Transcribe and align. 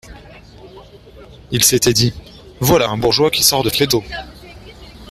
Il 1.51 1.63
s’était 1.63 1.93
dit: 1.93 2.11
voilà 2.59 2.89
un 2.89 2.97
bourgeois 2.97 3.29
qui 3.29 3.43
sort 3.43 3.61
de 3.61 3.69
Feydeau… 3.69 4.03